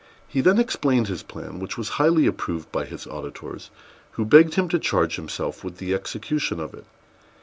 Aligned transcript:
He 0.27 0.41
then 0.41 0.57
explained 0.57 1.09
his 1.09 1.21
plan, 1.21 1.59
which 1.59 1.77
was 1.77 1.89
highly 1.89 2.25
approved 2.25 2.71
by 2.71 2.85
his 2.85 3.05
auditors, 3.05 3.69
who 4.13 4.25
begged 4.25 4.55
him 4.55 4.67
to 4.69 4.79
charge 4.79 5.15
himself 5.15 5.63
with 5.63 5.77
the 5.77 5.93
execution 5.93 6.59
of 6.59 6.73
it. 6.73 6.85